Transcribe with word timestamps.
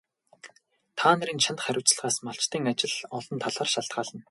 Та 0.97 1.07
нарын 1.17 1.39
чанд 1.43 1.59
хариуцлагаас 1.63 2.17
малчдын 2.25 2.69
ажил 2.71 2.95
олон 3.17 3.37
талаар 3.43 3.69
шалтгаална. 3.73 4.19